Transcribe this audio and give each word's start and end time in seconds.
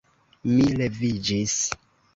Mi 0.53 0.65
leviĝis. 0.81 1.57